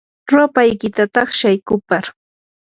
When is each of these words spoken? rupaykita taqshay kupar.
rupaykita 0.31 1.03
taqshay 1.13 1.55
kupar. 1.67 2.05